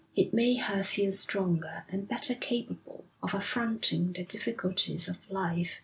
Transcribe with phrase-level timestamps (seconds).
[0.15, 5.79] It made her feel stronger and better capable of affronting the difficulties of life.